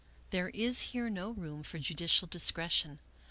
[0.31, 2.97] There is here no room for judicial discretion.